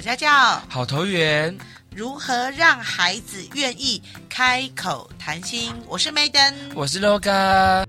[0.00, 1.54] 好家教，好投缘，
[1.94, 5.74] 如何让孩子愿意开口谈心？
[5.86, 7.84] 我是 Maiden，我是 Loga。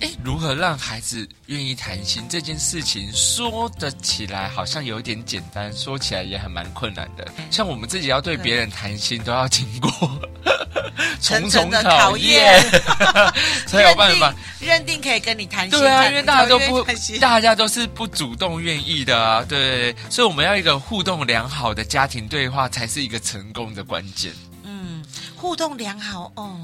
[0.00, 7.26] 哎，如何让孩子愿意谈心这件事情，说得起来好像有点简单，说起来也还蛮困难的。
[7.50, 9.90] 像我们自己要对别人谈心，都要经过
[11.20, 12.62] 重重的考验，
[13.66, 15.78] 才有办法认定可以跟你谈心。
[15.78, 16.84] 对啊，因为大家都不，
[17.20, 19.44] 大家都是不主动愿意的啊。
[19.48, 24.32] 对，所以我们要一个互动良好的家庭对话，才是一个成功的关键。
[24.64, 25.04] 嗯，
[25.36, 26.58] 互动良好哦。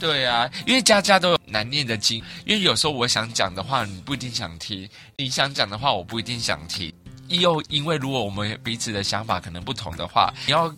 [0.00, 2.22] 对啊，因为家家都有难念的经。
[2.44, 6.92] 因为有时候我想讲的话，你不一定想听；你想讲的话，我不一定想听。
[7.28, 10.68] 又因为如果我们彼此的想法可能不同的话，你要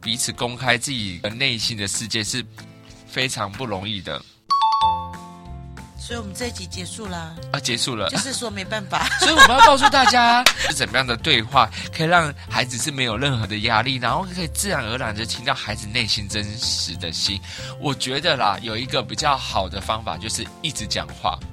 [0.00, 2.44] 彼此公开自己的内心的世界是
[3.06, 4.22] 非常不容易的。
[5.98, 9.08] 所以我们这一集结束了啊，结束了，就是说没办法。
[9.18, 17.40] 所以我们要告诉大家是怎么样的对话，可以让孩子是没有任何的压力，然后可以自然而然的听到孩子内心真实的心。
[17.80, 21.48] 我觉得啦，有一个比较好的方法就是一直讲话，嗯，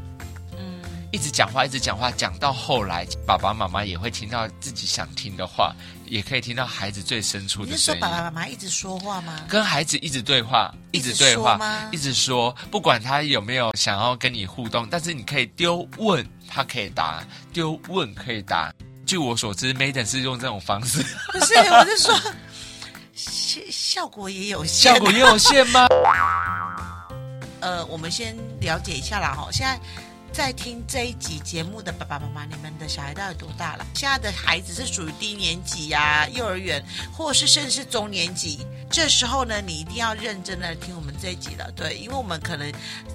[1.14, 5.76] 一直讲话，一直讲话，讲到后来，爸爸妈妈也会听到自己想听的话。
[6.08, 7.74] 也可以听到孩子最深处的声音。
[7.74, 9.42] 你是说爸爸妈妈一直说话吗？
[9.48, 11.60] 跟孩子一直对话，一直对话，
[11.92, 18.74] 一直说，不管他有没有想要跟你互动，但是你可以丢问，他可以答；丢问可以答。
[19.06, 21.04] 据我所知，Maiden 是用这种方式。
[21.32, 22.20] 不是，我是说，
[23.16, 24.94] 效效果也有限。
[24.94, 25.88] 效果也有限吗？
[27.62, 29.80] 呃，我们先了解一下啦，哈，现在。
[30.34, 33.86] 在听这一集节目的爸爸妈妈，你们的小孩到底多大了？
[33.94, 36.84] 现在的孩子是属于低年级呀、幼儿园，
[37.16, 38.66] 或者是甚至是中年级。
[38.90, 42.74] 这时候呢，你一定要认真的听我们这一集了，对，因为我们可能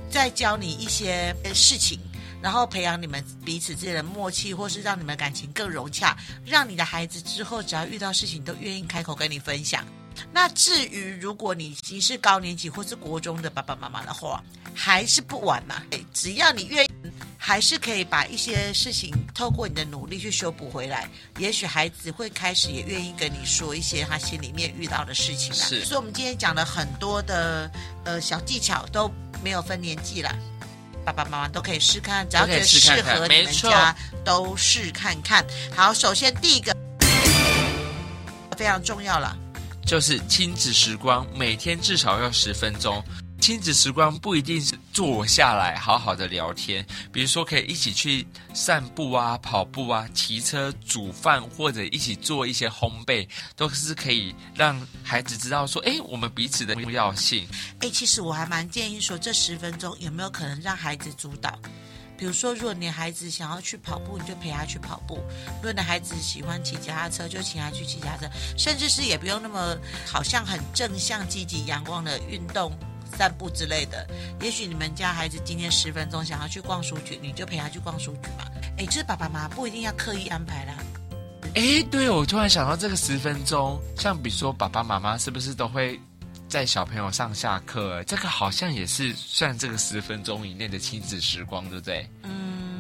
[0.09, 1.99] 在教你一些事情，
[2.41, 9.85] 然后培养你们彼此之间的默契，或是让你们感情更融洽，让你的孩子之后只要遇到事情都愿意开口跟你分享。
[10.33, 14.43] 那至于如果你已经是高年级或是国中的爸爸妈妈的话，
[14.75, 15.83] 还是不晚嘛。
[16.13, 16.91] 只要你愿意，
[17.37, 21.09] 还是可以把一些事情透过你的努力去修补回来。
[21.39, 25.67] 也许孩子会开始也愿意跟你说一些他心里面遇到的事情啦。
[25.67, 27.71] 是，所以我们今天讲了很多的
[28.05, 29.11] 呃小技巧，都
[29.43, 30.35] 没有分年纪啦，
[31.05, 35.45] 爸爸妈妈都可以试看，只要觉得适合你们家都试看看。
[35.75, 36.77] 好，首先第一个
[38.57, 39.37] 非常重要了。
[39.89, 43.03] 就是亲子时光，每天至少要十分钟。
[43.41, 57.49] 亲子时光不一定是坐下来好好的聊天，比如说可以一起去散步啊、跑步啊、骑车、煮饭，或者一起做一些烘焙，都是可以让孩子知道说，哎，我们彼此的重要性。
[57.81, 61.59] 哎，其实我还蛮建议说，这十分钟有没有可能让孩子主导？
[62.19, 65.19] 比如说，如果你孩子想要去跑步，你就陪他去跑步；
[65.59, 68.29] 如果你的孩子喜欢骑脚踏车，就请他去骑脚踏车。
[68.57, 72.77] 甚至是也不用那么好像很正向、积极、阳光的运动、
[73.17, 74.05] 散步之类的。
[74.41, 78.45] 也许你们家孩子今天十分钟想要去逛书局，你就陪他去逛书局嘛。
[78.79, 80.75] 哎，这爸爸妈妈不一定要刻意安排啦。
[81.55, 86.01] 哎，对，我突然想到这个十分钟，像比如说爸爸妈妈是不是都会？
[86.49, 92.09] 在小朋友上下课，这个好像也是算这个十分钟以内的亲子时光，对不对？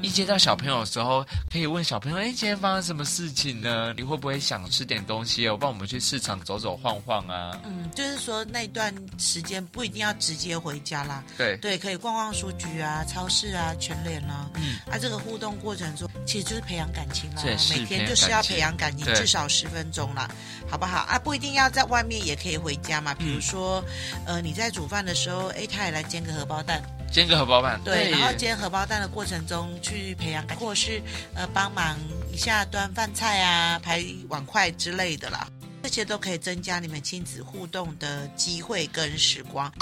[0.03, 3.92] 一接到小朋友的时候，可以问小朋友：“哎，今天发生什么事情呢？
[3.97, 5.48] 你会不会想吃点东西？
[5.48, 11.22] 我帮我们去市场走走晃晃啊。”嗯，就是说那段时间不一定要直接回家啦。
[11.36, 14.48] 对对，可以逛逛书局啊、超市啊、全联啊。
[14.54, 14.78] 嗯。
[14.91, 17.42] 啊，这个互动过程中，其实就是培养感情啦。
[17.42, 20.30] 对，每天就是要培养感情，至少十分钟啦，
[20.70, 20.98] 好不好？
[21.00, 23.15] 啊，不一定要在外面，也可以回家嘛。
[23.15, 23.84] 比如说，
[24.26, 26.82] 嗯、呃，你在煮饭的时候，哎，他也来煎个荷包蛋。
[27.10, 31.02] 煎个荷包蛋，对，然后煎荷包蛋的过程中去培养感，或是
[31.34, 31.98] 呃帮忙
[32.32, 35.48] 一下端饭菜啊、排碗筷之类的啦，
[35.82, 39.72] 这些都可以增加你们亲子互动的机会跟时光。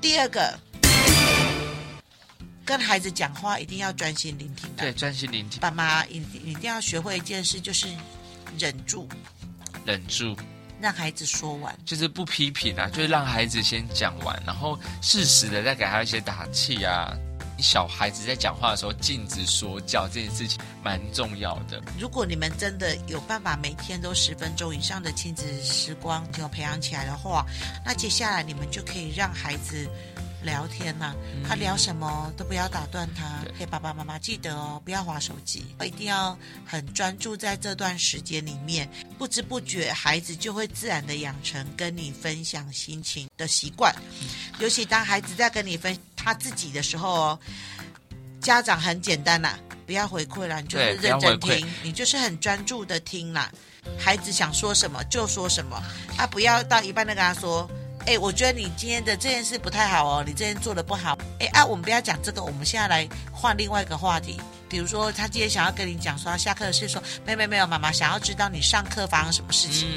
[0.00, 0.58] 第二个，
[2.64, 5.60] 跟孩子讲话一定要专心聆听，对，专心聆听。
[5.60, 7.88] 爸妈一一定要学会一件事，就是
[8.58, 9.08] 忍住，
[9.84, 10.36] 忍住。
[10.84, 17.10] 让孩子说完，就是不批评啊，就是让孩子先讲完，然后适时的再给他一些打气啊。
[17.58, 21.80] 小孩子在讲话的时候禁止说教，这件事情蛮重要的。
[21.98, 27.46] 如果你们真的有办法每天都十分钟以上的亲子时光就培养起来的话，
[27.82, 29.88] 那接下来你们就可以让孩子。
[30.44, 31.16] 聊天呐、啊，
[31.48, 33.24] 他聊什么都不要打断他。
[33.58, 38.88] 给爸爸妈妈记得哦，不要划手机，一定要很专注在这段时间里面。
[39.18, 43.94] 不知不觉，孩子就会自然的养成跟你分享心情的习惯。
[44.58, 47.38] 尤其当孩子在跟你分他自己的时候哦，
[48.40, 53.50] 家长很简单啦，不要回馈啦，你就是认真听，你就是很专注的听啦。
[53.98, 55.76] 孩子想说什么就说什么，
[56.16, 57.70] 啊，不要到一半再跟他说，
[58.06, 69.88] 哎，我觉得你今天的这件事不太好哦，你这件做的不好，哎啊，我们不要讲这个，我们现在来换另外一个话题，比如说他今天想要跟你讲说他下课的事，说没有没有没有，妈妈想要知道你上课发生什么事情。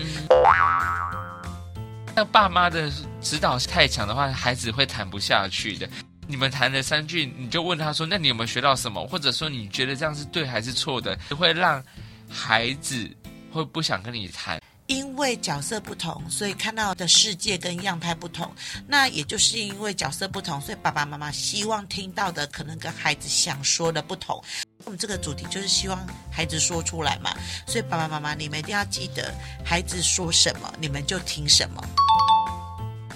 [2.15, 5.87] 那、爸妈的指导太强的话，孩子会谈不下去的。
[6.25, 9.05] 你们谈了三句，你就问他说：“那你有没有学到什么？
[9.07, 11.83] 或者说你觉得这样是对还是错的？”会让
[12.27, 13.09] 孩子
[13.51, 14.59] 会不想跟你谈。
[14.87, 18.49] 因为角色不同，所以看到的世界跟样态不同。
[18.87, 24.41] 那也就是因为角色不同，所以爸爸妈妈希望听到的可能跟孩子想说的不同。
[24.85, 27.35] 我们这个主题就是希望孩子说出来嘛，
[27.67, 29.33] 所以爸爸妈妈你们一定要记得，
[29.65, 31.83] 孩子说什么，你们就听什么。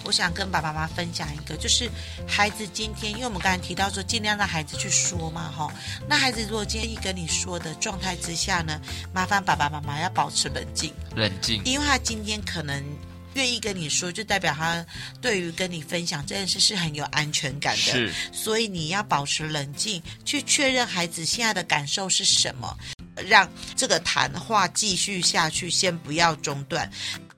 [0.04, 1.90] 我想跟爸爸妈妈分享一个，就是
[2.28, 5.72] 孩子今天，因为我们刚才提到说，尽量让孩子去说嘛，哈。
[6.08, 8.80] 那孩子如果今天一跟你说的状态之下呢，
[9.14, 12.84] 麻烦爸爸妈妈要保持冷静，冷静，因为他今天可能
[13.36, 14.86] 愿意跟你说，就代表他
[15.22, 18.14] 对于跟你分享这件事是很有安全感的，是。
[18.34, 22.78] 所以你要保持冷静，去确认孩子现在的感受是什么，
[23.28, 26.90] 让这个谈话继续下去，先不要中断。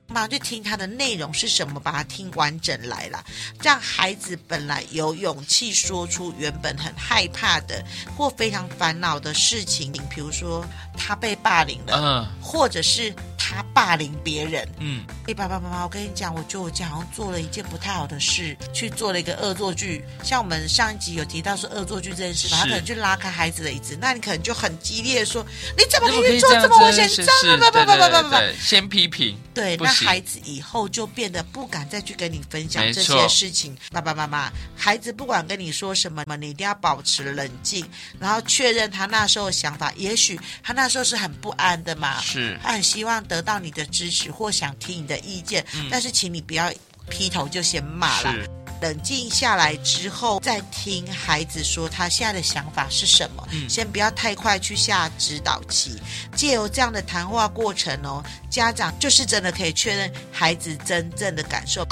[0.06, 3.24] 马上去听他的内容是什么，把它听完整来了，
[3.62, 7.82] 让孩子本来有勇气说出原本很害怕的
[8.16, 10.64] 或非常烦恼的事情，比如说
[10.96, 20.04] 他被霸凌了，嗯，或者是他霸凌别人，嗯，哎，爸爸妈妈，我跟你讲，我觉得我家好像做了一件不太好的事，去做了一个恶作剧。
[20.22, 25.44] 像我们上一集有提到说恶作剧这件事嘛，他可能就拉开孩子的椅子，那你可能就很激烈的说，
[25.76, 27.08] 你怎么可以做这么危险？
[27.08, 29.93] 是，对对对对，先批评，对，那。
[29.94, 33.76] 孩子以后就变得不敢再去跟你分享这些事情。
[33.92, 37.86] 爸爸妈妈，孩子不管跟你说什么，你一定要保持冷静，
[38.18, 39.92] 然后确认他那时候的想法。
[39.96, 45.64] 也许他那时候是很不安的嘛，是，他很希望得到你的支持或想听你的意见。
[45.74, 46.72] 嗯，但是请你不要
[47.08, 48.63] 劈头就先骂了。
[48.80, 53.46] 冷静下来之后，再听孩子说他现在的想法是什么。
[53.52, 55.98] 嗯，先不要太快去下指导棋。
[56.36, 61.82] 借由这样的谈话过程哦，家长就是真的可以确认孩子真正的感受。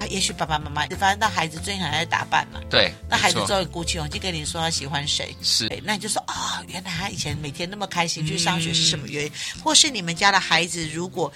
[0.00, 9.28] 啊，也许爸爸妈妈发现到孩子最近还在打扮嘛，对，那孩子终于鼓起勇气跟你说他喜欢谁，是，那你就说啊，哦，原来他以前每天那么开心去上学是什么原因？
[9.56, 11.32] 嗯，或是你们家的孩子如果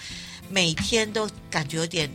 [0.48, 2.08] 每天都感觉有点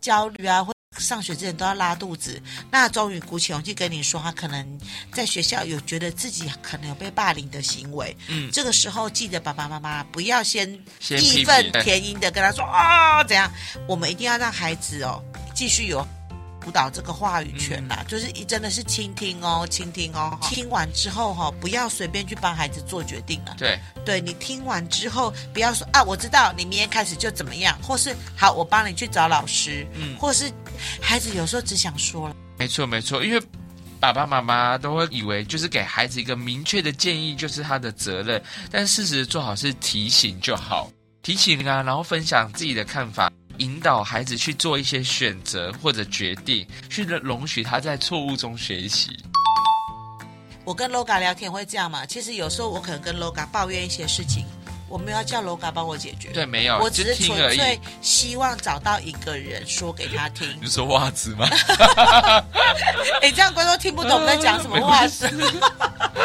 [0.00, 0.72] 焦虑啊，或
[1.02, 2.40] 上学之前都要拉肚子，
[2.70, 4.80] 那终于鼓起勇气跟你说，他可能
[5.12, 8.16] 在学校有觉得自己可能有被霸凌的行为。
[8.28, 10.72] 嗯，这个时候记得爸爸妈妈不要先
[11.10, 13.52] 义愤填膺的跟他说啊，怎样？
[13.86, 15.22] 我们一定要让孩子哦
[15.54, 16.06] 继续有。
[16.62, 20.38] 辅导这个话语权啦，嗯、就是一真的是倾听哦，倾听哦。
[20.42, 23.56] 听完之后哈，不要随便去帮孩子做决定了。
[23.58, 29.86] 对，对你听完之后，不要说啊，我知道你明天开始就怎么样，或是好，我帮你去找老师。
[29.94, 30.50] 嗯，或是
[31.00, 32.36] 孩子有时候只想说了。
[32.58, 33.42] 没错，没错，因为
[33.98, 40.90] 爸爸妈妈都会以为就是给孩子一个明确的建议就是他的责任，但事实做好是提醒就好，
[41.22, 43.32] 提醒啊，然后分享自己的看法。
[43.58, 49.16] 引导孩子去做一些选择或者决定，去容许他在错误中学习。
[50.64, 52.06] 我跟 Loga 聊天会这样嘛？
[52.06, 54.44] 其实有时候我可能跟 Loga 抱怨一些事情。
[54.88, 60.46] 我没有要叫 Loga 帮我解决，对，没有，我只是纯粹希望找到一个人说给他听。
[60.60, 61.48] 你说袜子吗？
[63.22, 65.26] 哎，这样观众听不懂我在讲什么 袜子，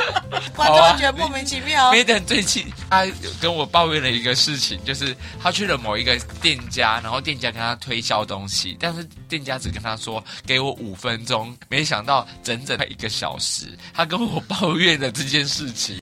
[0.56, 1.92] 观众觉得莫名其妙。
[1.92, 3.06] 没等最近，他
[3.42, 15.98] 跟我抱怨了一个事情，就是他去了某一个店家，然后店家跟他推销东西，但是店家只跟他说给我五分钟，没想到整整一个小时，他跟我抱怨了这件事情。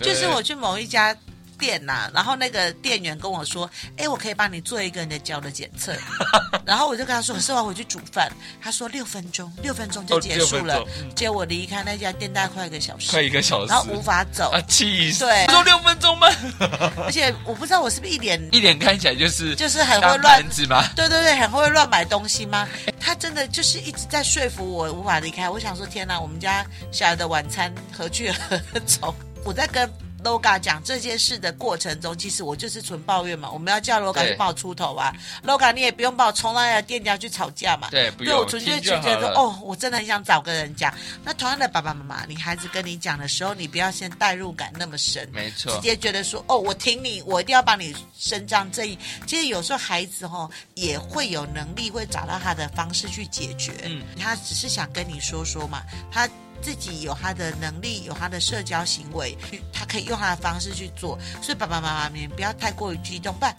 [0.00, 1.16] 就是我去某一家
[1.62, 5.94] 店呐、啊，然后那个店员跟我说：“哎，我可以帮你做一个你的脚的检测。
[6.66, 8.28] ”然后我就跟他说：“可是我要回去煮饭。”
[8.60, 10.78] 他说：“六分钟，六分钟就结束了。
[10.80, 15.20] 哦”结果我离开那家店大概快一个小时，快一个小时，然后无法走啊，气死！
[15.20, 16.26] 对，说六分钟吗？
[17.06, 20.84] 而且我不知道我是不是一脸一脸看起来就是就是很会乱子吗？
[20.96, 22.68] 对对对，很会乱买东西吗？
[22.98, 25.48] 他真的就是一直在说服我无法离开。
[25.48, 29.14] 我想说，天哪，我们家小孩的晚餐何去何从？
[29.44, 29.88] 我在跟
[30.24, 33.50] Loga 讲这件事的过程中，其实我就是纯抱怨嘛。
[33.50, 35.12] 我们要叫 Loga 去帮我出头啊
[35.44, 37.88] ，Loga 你也不用帮我冲到那个店家去吵架嘛。
[37.90, 38.32] 对，不用。
[38.32, 40.94] 对，我纯粹觉得说，哦，我真的很想找个人讲。
[41.24, 48.98] 那同样的，爸爸妈妈，你孩子跟你讲的时候，你不要先代入感那么深，没错，直接觉得说，哦，我挺你，我一定要帮你伸张正义。
[49.26, 53.72] 其实有时候孩子哈、哦、也会有能力，会找到他的方式去解决。
[53.84, 56.28] 嗯，他只是想跟你说说嘛，他。
[56.62, 59.36] 自己有他的能力，有他的社交行为，
[59.72, 61.18] 他可以用他的方式去做。
[61.42, 63.54] 所以爸爸妈妈们不要太过于激动，不然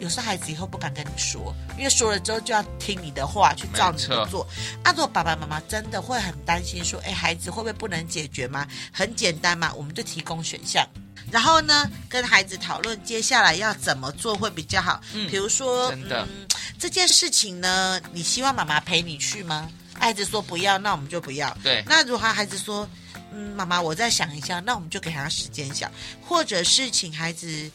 [0.00, 4.46] 有时候孩子以后不敢跟你说，因为说了之后就要听你的话去照你的做。
[4.82, 8.66] 啊，如果爸爸妈妈真的会很担心说，哎，孩子会不会不能解决吗？
[8.92, 10.86] 很简单嘛，我们就提供选项。
[11.30, 15.00] 然后呢，跟孩子讨论接下来要怎么做会比较好。
[15.12, 16.46] 嗯，比如说，真的，嗯，
[16.78, 19.70] 这件事情呢，你希望妈妈陪你去吗？
[20.00, 21.56] 孩子说不要，那我们就不要。
[21.62, 21.84] 对。
[21.86, 22.88] 那如果孩子说，
[23.32, 25.88] 嗯，妈妈，我再想一下，那我们就给他时间想，
[26.26, 27.70] 或者是请孩子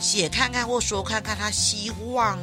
[0.00, 2.38] 写看看或说看看他希望。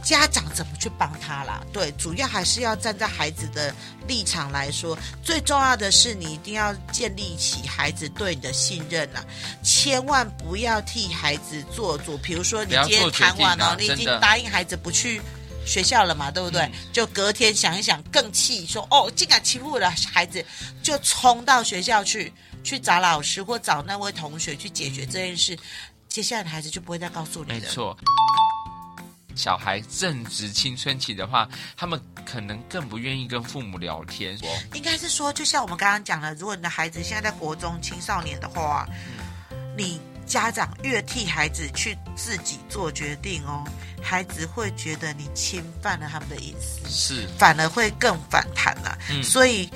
[0.00, 1.60] 家长怎么去帮他啦？
[1.70, 3.74] 对，主要还是要站在孩子的
[4.06, 9.22] 立场来说，最重要的是你一定要建立起孩子对你的信任呐，
[9.62, 12.16] 千万不要替孩子做主。
[12.18, 15.20] 比如说你今天谈完了，啊，你已经答应孩子不去
[15.68, 16.62] 学校了嘛，对不对？
[16.62, 20.44] 嗯、就隔天想一想更气，说哦，竟敢欺负我的孩子，
[20.82, 22.32] 就冲到学校去，
[22.64, 25.56] 去找老师或找那位同学去解决这件事。
[26.08, 27.60] 接下来的孩子就不会再告诉你了。
[27.60, 27.96] 没错。
[29.36, 34.36] 小孩正值青春期的话，他们可能更不愿意跟父母聊天。
[34.74, 38.84] 应该是说，就像我们刚刚讲的，如果你的孩子现在在国中青少年的话，
[39.52, 43.64] 嗯、你家长越替孩子去自己做决定哦，
[44.02, 48.98] 孩子会觉得你侵犯了他们的隐私，是反而会更反弹了、啊。
[49.10, 49.68] 嗯、所以，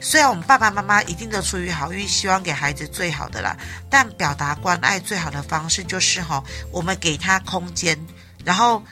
[0.00, 3.56] 虽然我们爸爸妈妈一定都出于好意，希望给孩子最好的啦，
[3.88, 7.98] 但表达关爱最好的方式就是哈、哦，我们给他空间，
[8.44, 8.82] 然后。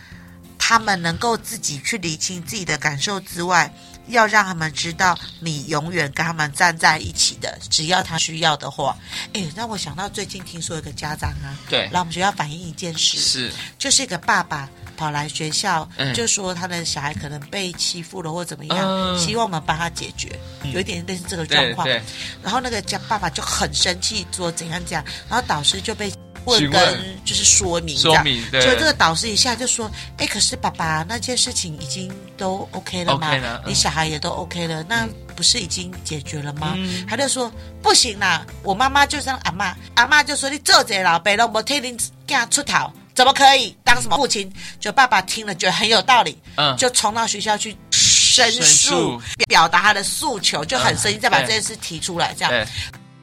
[0.63, 3.73] 他们能够自己去理清自己的感受之外，
[4.11, 8.97] 要让他们知道你永远跟他们站在一起的，只要他需要的话。
[9.33, 20.39] 哎，让我想到最近听说一个家长啊，对，来我们学校反映一件事，是，就是一个爸爸跑来学校，嗯、就说他的小孩可能被欺负了或怎么样，嗯、希望我们帮他解决，
[20.73, 21.87] 有一点类似这个状况。
[21.87, 22.03] 对，
[22.43, 26.13] 然后那个家爸爸就很生气，说怎样怎样，然后导师就被。
[26.45, 28.61] 问跟就是说明，说明，对。
[28.63, 33.31] 所以这个导师一下就说：“哎，可是爸爸那件事情已经都 OK 了吗
[33.67, 52.67] 你小孩也都 OK 了，那不是已经解决了吗？”嗯、他就说：“不行啦，我妈妈就像阿妈，阿妈就说你做这老辈了，我替你给他出头，怎么可以当什么父亲？”就爸爸听了觉得很有道理，嗯，就冲到学校去申诉，申诉表达他的诉求，就很生气，嗯、再把这件事提出来，这样。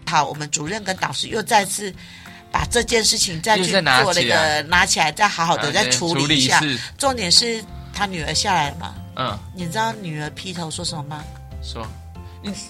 [0.05, 1.93] 好，我们主任跟导师又再次。
[2.57, 3.79] 把这件事情再去做
[4.15, 6.59] 那个拿起来，再好好的再处理一下。
[6.97, 8.95] 重点是他女儿下来了嘛？
[9.15, 11.23] 嗯，你知道女儿劈头说什么吗？
[11.61, 11.85] 说，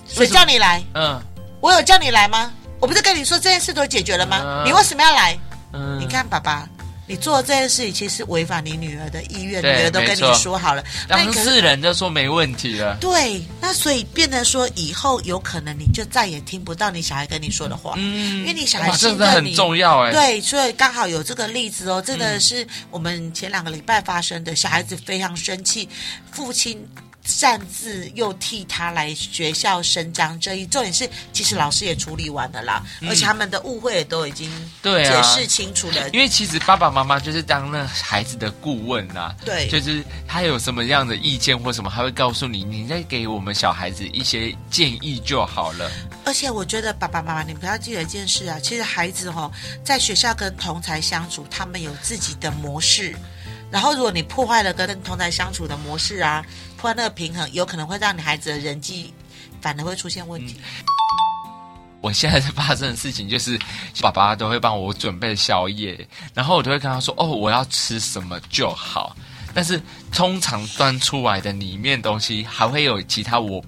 [0.06, 0.84] 谁叫你来？
[0.94, 1.22] 嗯，
[1.62, 2.52] 我有叫你来吗？
[2.82, 4.64] 我不是跟你说这件事都解决了吗？
[4.66, 5.40] 你为什么要来？
[5.72, 6.68] 嗯，你看爸爸。
[7.08, 12.98] 你做这件事情其实违反你女儿的意愿，对女儿都跟你说好了，当事人就说没问题了。
[13.00, 20.12] 对，那所以变得说以后有可能你就再也听不到你小孩跟你说的话，嗯，因为你小孩信任你，很重要哎。
[20.12, 25.88] 对，所以刚好有这个例子哦，这个是我们前两个礼拜发生的，小孩子非常生气，
[26.32, 26.86] 父亲。
[27.28, 34.50] 擅自又替他来学校伸张正义，重点是其实老师也处理完了啦，嗯、而且他们的误会也都已经
[34.82, 36.02] 解释清楚了。
[36.02, 45.92] 啊、因为其实爸爸妈妈就是当那孩子的顾问呐、啊，对，就是他有什么样的意见或什么，他会告诉你，你再给我们小孩子一些建议就好了。
[46.24, 49.52] 而且我觉得爸爸妈妈，你们不要记得一件事啊，其实孩子哈、哦、
[49.84, 53.14] 在学校跟同才相处，他们有自己的模式。
[53.70, 56.46] 然后，如果你破坏了跟同侪相处的模式啊，
[56.78, 59.14] 破坏那个平衡，有可能会让你孩子的人际
[59.62, 60.60] 反而会出现问题。
[62.00, 63.60] 我现在发生的事情就是，
[64.02, 69.16] 爸爸都会帮我准备宵夜，然后我都会跟他说：“哦，我要吃什么就好。”
[69.54, 69.82] 但是
[70.14, 73.62] 通常端出来的里面东西还会有其他我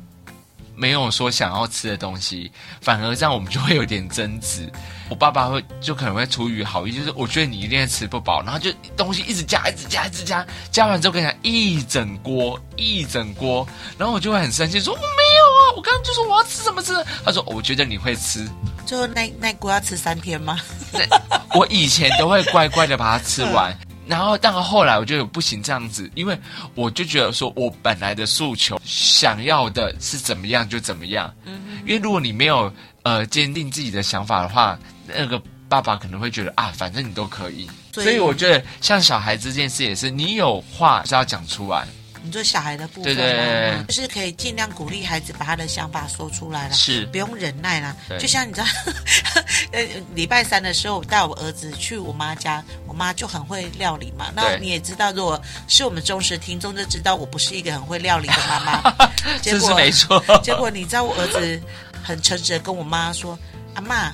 [0.79, 4.71] 没有说想要吃的东西，反而这样我们就会有点争执。
[5.09, 13.67] 我爸爸会就可能会出于好意，就是我觉得你一定吃不饱，然后就东西一直加，一直加，一直加，加完之后跟你讲一整锅，一整锅，
[13.97, 16.93] 然后我就会很生气，说我没有啊，我刚刚就说我要吃什么吃。
[17.25, 18.47] 他说我觉得你会吃，
[18.85, 20.59] 就那那锅要吃三天吗？
[21.55, 23.75] 我以前都会乖乖的把它吃完，
[24.09, 26.37] 然后但后来我觉得不行这样子，因为
[26.75, 32.73] 我就觉得说我本来的诉求想要的是怎么样就怎么样，嗯，因为如果你没有
[33.03, 34.77] 呃坚定自己的想法的话。
[35.11, 41.87] 那个爸爸可能会觉得啊，反正你都可以，所以，所以我觉得像小孩这件事也是，你有话是要讲出来，
[42.21, 47.95] 你做小孩的部分，对对对，就是可以尽量鼓励孩子把他的想法说出来了，是不用忍耐了。
[48.19, 48.67] 就像你知道，
[49.71, 49.81] 呃，
[50.13, 54.27] 礼拜三的时候带我儿子去我妈家，我妈就很会料理嘛。
[54.35, 59.09] 那你也知道，如果是我们忠实听众就知道，我不是一个很会料理的妈妈。
[59.41, 60.23] 结果没错。
[60.43, 61.61] 结果你知道，我儿子
[62.03, 63.37] 很诚实的跟我妈说
[63.75, 64.11] ：“阿妈，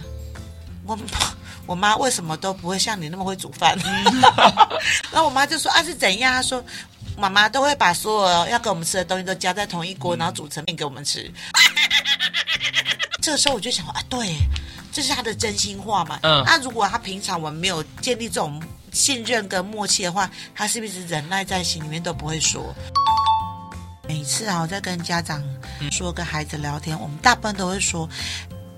[0.86, 0.98] 我。”
[1.68, 3.76] 我妈为什么都不会像你那么会煮饭？
[5.12, 6.32] 然后我妈就说啊，是怎样？
[6.32, 6.64] 她说
[7.18, 11.32] 妈妈都会把所有要给我们吃的东西都加在同一锅，然后煮成面给我们吃。
[13.22, 14.38] 这个时候我就想说啊，对，
[14.92, 16.20] 这是他的真心话嘛。
[16.24, 16.44] 嗯。
[16.46, 22.74] 那如果他平常我们没有建立这种信任跟默契的话，他是不是忍耐在心里面都不会说？
[24.08, 25.44] 每次啊，我在跟家长
[25.92, 28.08] 说跟孩子聊天，我们大部分都会说，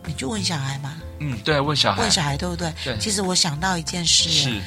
[0.05, 0.95] 你就问小孩嘛。
[1.19, 2.71] 嗯，对，问小孩，问小孩对不对？
[2.85, 2.97] 对。
[2.97, 4.61] 其实我想到一件事，是，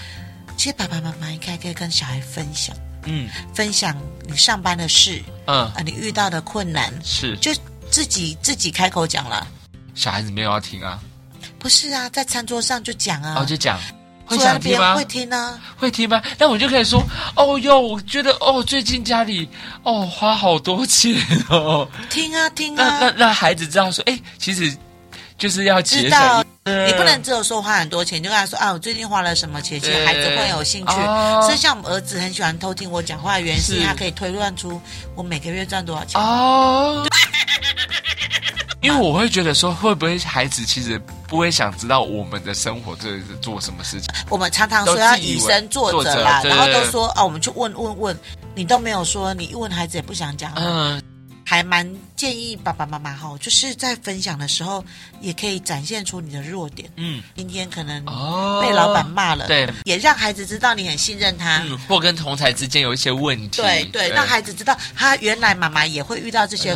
[0.58, 7.52] 其实爸爸妈妈应该可以跟小孩分享，嗯，分享你上班的事，嗯啊，你遇到的困难，是，就
[7.90, 9.46] 自己自己开口讲了。
[9.94, 11.00] 小孩子没有要听啊？
[11.58, 13.78] 不是啊，在餐桌上就讲啊，哦，就讲，
[14.26, 14.94] 会想听吗？
[14.94, 16.22] 会听啊，会听吗？
[16.38, 17.02] 那我就可以说，
[17.36, 19.48] 哦哟，我觉得哦，最近家里
[19.82, 21.14] 哦花好多钱
[21.48, 24.76] 哦，听啊听啊，那那让孩子知道说，哎，其实。
[25.38, 30.92] 就是要知道，你不能只有说花很多钱，就跟他说啊，我最近花了什么钱，其实孩子会有兴趣。
[30.92, 34.80] 哦、所以像我们儿子很喜欢偷听我讲话的原因，是他可以推断出
[35.14, 36.20] 我每个月赚多少钱。
[36.20, 37.02] 哦，
[38.82, 44.08] 因为我会觉得说，会不会孩子其实不会想知道我们的生活这是做什么事情？
[44.28, 48.18] 我们常常说要以身作则啦，然后都说啊，我们去问问问，
[48.54, 50.52] 你都没有说，你一问孩子也不想讲。
[50.56, 51.02] 嗯。
[51.50, 54.84] 还蛮建议爸爸妈妈哈，就是在分享的时候，
[55.20, 56.88] 也可以展现出你的弱点。
[56.94, 58.04] 嗯，今天可能
[58.62, 63.60] 被老板骂了，对，也让孩子知道你很信任他，或跟同侪之间有一些问题。
[63.60, 66.72] 对对，让孩子知道他原来妈妈也会遇到这些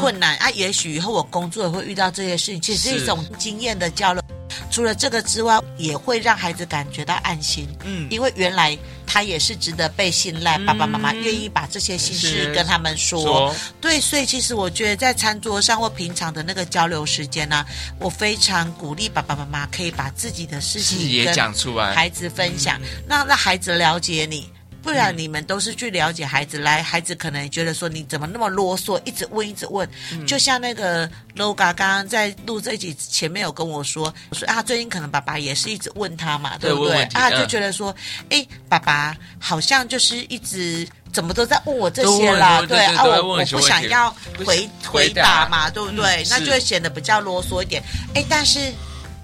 [0.00, 4.22] 困难啊，也许以后我工作也会遇到这些事情，其实是一种经验的交流。
[4.70, 7.68] 除了这个之外，也会让孩子感觉到安心。
[7.84, 8.76] 嗯，因为原来
[9.06, 13.22] 他也是值得被信赖，爸爸妈妈愿意把这些心事跟他们说。
[13.22, 17.66] 说对，所以其实我觉得在餐桌上或平常的那个交流时间呢、啊，
[17.98, 24.50] 我非常鼓励爸爸妈妈可以把自己的事情也讲出来，孩子分享，让让孩子了解你。
[24.82, 37.02] 不然你们都是去了解孩子，来孩子可能觉得说，你怎么那么啰嗦，一直问一直问，嗯、就像那个 Loga 刚刚在录这一集前面有跟我说，我说啊，最近可能爸爸也是一直问他嘛，对不对？
[37.12, 37.94] 啊，就觉得说，
[38.30, 44.14] 哎，爸爸好像就是一直怎么都在问我这些啦，对啊，我我不想要
[44.44, 46.24] 回回答嘛，对不对？
[46.30, 47.82] 那就会显得比较啰嗦一点。
[48.14, 48.72] 哎，但是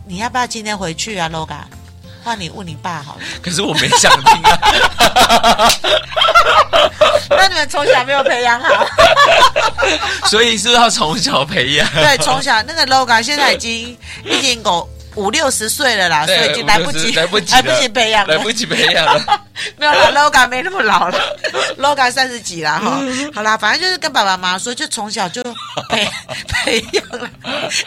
[0.07, 1.61] 你要不要今天回去啊，Loga？
[2.27, 5.71] 换你问你爸好了，可是我没想听啊。
[7.31, 8.85] 那你们从小没有培养好，
[10.27, 11.89] 所以是要从小培养。
[11.95, 14.89] 对，从小那个 logo 现在已经已经够。
[15.16, 19.42] 五六十岁了啦，所以已经来不及，来不及，来不及培养，来不及培养了。
[19.79, 21.18] 没有啦， Loga 没那么老了，
[21.81, 23.00] Loga 三十几了哈。
[23.35, 25.42] 好啦，反正就是跟爸爸妈妈说，就从小就
[25.88, 26.07] 培
[26.48, 27.31] 培养了。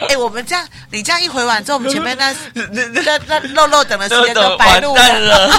[0.08, 5.50] 哎，我们这样，你这样一回完之后，我们前面那那那肉肉等的时间都白录了。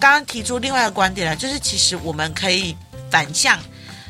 [0.00, 2.74] 刚刚提出另外一个观点了，就是其实我们可以
[3.10, 3.58] 反向，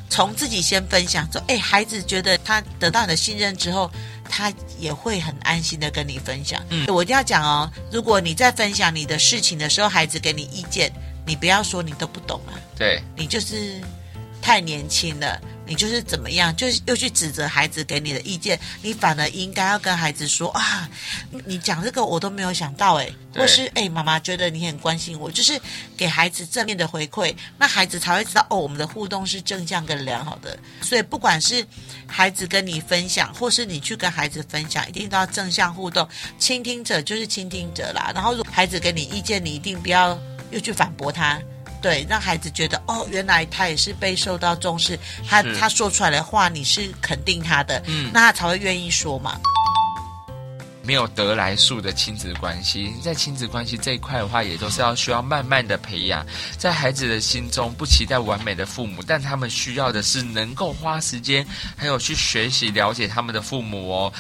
[0.09, 3.91] 从自己先分享，说，哎，孩子觉得他得到你的信任之后。
[4.29, 6.63] 他也会很安心的跟你分享。
[6.71, 10.93] 嗯，我一定要讲哦，如果你在分享你的事情的时候，孩子给你意见，
[11.27, 12.55] 你不要说你都不懂啊。
[12.77, 13.81] 对，你就是
[14.41, 15.41] 太年轻了。
[15.69, 20.89] 你就是怎么样，就是又去指责孩子给你的意见，你反而应该要跟孩子说啊，
[21.45, 25.61] 你讲这个我都没有想到诶，或是诶，妈妈觉得你很关心我，就是
[25.97, 30.59] 给孩子正面的回馈，那孩子才会知道哦，我们的互动是正向跟良好的。
[30.81, 31.65] 所以不管是
[32.07, 38.11] 孩子跟你分享，或是你去跟孩子分享，一定都要正向互动，倾听者就是倾听者啦。
[38.15, 40.19] 然后如果孩子给你意见，你一定不要
[40.51, 41.39] 又去反驳他。
[41.81, 49.39] 对，让孩子觉得哦，原来他也是被受到重视，他他说出来的话你是肯定他的，嗯，那他才会愿意说嘛。
[50.83, 56.25] 没有得来速的亲子关系，在亲子关系这一块的话，也都是要需要慢慢的培养。
[56.57, 64.13] 在孩子的心中，不期待完美的父母，但他们需要的是能够花时间，还有去学习了解他们的父母哦。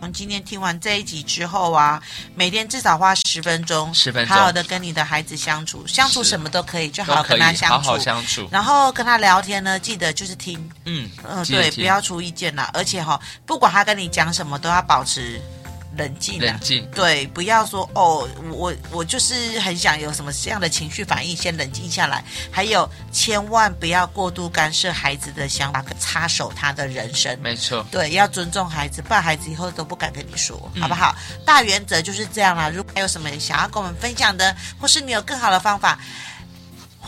[0.00, 2.00] 从今天听完这一集之后啊，
[2.34, 8.48] 每天至少花十分钟，十分钟，好好的跟你的孩子相处，相处什么都可以，就好好跟他相处，好好相处。
[8.50, 12.70] 然后跟他聊天呢，记得就是听，嗯嗯、呃，对，不要出意见啦。
[12.72, 15.40] 而且哈、哦，不管他跟你讲什么，都要保持
[15.98, 22.24] 冷静，冷静，对，不要说哦，我我就是很想有什么这样的情绪反应，先冷静下来。
[22.50, 27.36] 还有，千万不要过度干涉孩子的想法，插手他的人生。
[27.42, 31.14] 没错，对，要尊重孩子，不然孩子以后都不敢跟你说，嗯、好不好？
[31.44, 32.68] 大原则就是这样啦。
[32.68, 35.98] 如果还有什么想要跟我们分享的，或是你有更好的方法，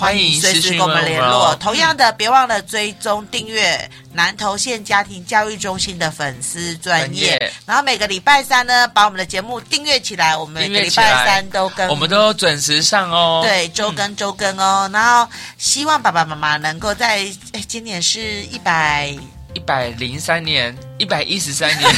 [0.00, 1.54] 欢迎随时跟我们联络。
[1.56, 7.52] 同样的，别忘了追踪订阅南投县家庭教育中心的粉丝专业。
[7.66, 10.34] 然后每个礼拜三呢，把我们的节目订阅起来。
[10.34, 13.42] 我们每个礼拜三都跟，我们都准时上哦。
[13.44, 14.88] 对，周更周更哦。
[14.90, 17.18] 然后希望爸爸妈妈能够在
[17.52, 19.14] 诶今年是一百
[19.54, 21.94] 一百零三年，一百一十三年，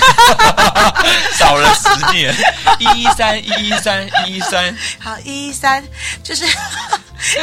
[1.38, 2.34] 少了十年。
[2.78, 5.82] 一一三一一三一一三，好一一三
[6.22, 6.44] 就是。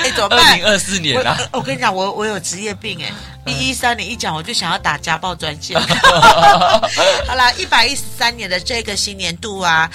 [0.04, 0.38] 哎，怎么办？
[0.38, 3.10] 二零二四年啊，我跟你讲，我我有职业病哎。
[3.46, 5.80] 一一三年一讲，我就想要打家暴专线。
[7.26, 9.90] 好啦，一百一十三年的这个新年度啊，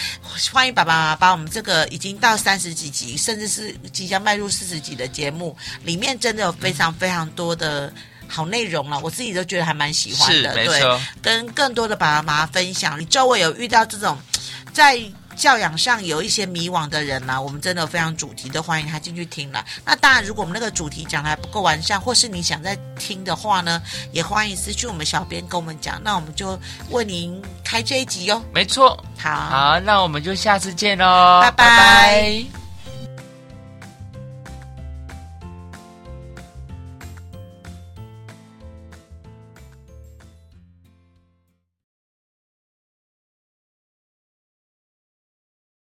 [0.51, 7.93] 欢迎爸爸妈妈把我们这个已经到三十几集，甚至是即将迈入四十集的节目，里面真的有非常非常多的
[8.29, 10.55] 好内容了，我自己都觉得还蛮喜欢的。
[10.55, 10.81] 对，
[11.23, 14.19] 跟更多的爸爸妈妈分享，你周围有遇到这种
[14.73, 15.01] 在。
[15.37, 19.65] 教养上有一些迷惘的人呢、啊，我们真的非常主题都欢迎他进去听了。
[19.85, 23.83] 那当然，如果我们那个主题讲的还不够完善，或是你想再听的话呢，
[24.13, 26.57] 也欢迎私讯我们小编跟我们讲，那我们就
[26.91, 28.41] 为您开这一集哟。
[28.53, 31.67] 没错，好，好，那我们就下次见喽，拜拜。
[31.67, 32.64] 拜拜。